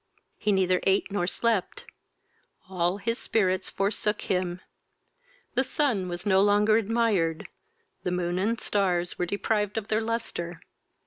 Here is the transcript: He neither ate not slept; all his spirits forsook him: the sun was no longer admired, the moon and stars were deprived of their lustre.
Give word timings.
He 0.39 0.51
neither 0.51 0.79
ate 0.87 1.11
not 1.11 1.29
slept; 1.29 1.85
all 2.67 2.97
his 2.97 3.19
spirits 3.19 3.69
forsook 3.69 4.21
him: 4.23 4.61
the 5.53 5.63
sun 5.63 6.09
was 6.09 6.25
no 6.25 6.41
longer 6.41 6.77
admired, 6.77 7.47
the 8.01 8.09
moon 8.09 8.39
and 8.39 8.59
stars 8.59 9.19
were 9.19 9.27
deprived 9.27 9.77
of 9.77 9.89
their 9.89 10.01
lustre. 10.01 10.59